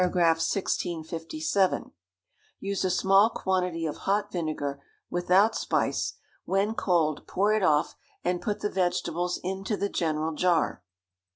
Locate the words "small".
2.89-3.29